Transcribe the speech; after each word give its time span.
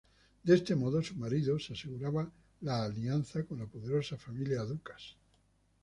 De 0.41 0.55
este 0.55 0.73
modo, 0.73 1.03
su 1.03 1.13
marido 1.15 1.59
se 1.59 1.73
aseguraba 1.73 2.27
la 2.61 2.85
alianza 2.85 3.43
con 3.43 3.59
la 3.59 3.67
poderosa 3.67 4.17
familia 4.17 4.63
Ducas. 4.63 5.15